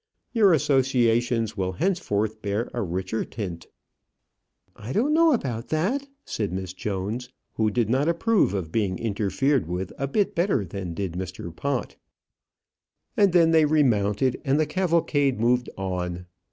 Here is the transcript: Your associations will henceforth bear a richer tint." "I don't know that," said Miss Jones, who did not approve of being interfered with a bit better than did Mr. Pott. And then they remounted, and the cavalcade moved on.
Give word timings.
Your 0.33 0.51
associations 0.51 1.55
will 1.55 1.73
henceforth 1.73 2.41
bear 2.41 2.71
a 2.73 2.81
richer 2.81 3.23
tint." 3.23 3.67
"I 4.75 4.93
don't 4.93 5.13
know 5.13 5.37
that," 5.37 6.07
said 6.25 6.51
Miss 6.51 6.73
Jones, 6.73 7.29
who 7.53 7.69
did 7.69 7.87
not 7.87 8.09
approve 8.09 8.55
of 8.55 8.71
being 8.71 8.97
interfered 8.97 9.67
with 9.67 9.93
a 9.99 10.07
bit 10.07 10.33
better 10.33 10.65
than 10.65 10.95
did 10.95 11.11
Mr. 11.13 11.55
Pott. 11.55 11.97
And 13.15 13.31
then 13.31 13.51
they 13.51 13.65
remounted, 13.65 14.41
and 14.43 14.59
the 14.59 14.65
cavalcade 14.65 15.39
moved 15.39 15.69
on. 15.77 16.25